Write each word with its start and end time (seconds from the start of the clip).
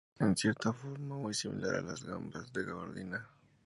Es 0.15 0.21
en 0.25 0.35
cierta 0.35 0.73
forma 0.73 1.15
muy 1.15 1.35
similar 1.35 1.75
a 1.75 1.81
las 1.83 2.03
gambas 2.03 2.49
en 2.55 2.65
gabardina. 2.65 3.29